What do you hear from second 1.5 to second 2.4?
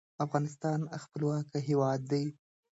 هیواد دی.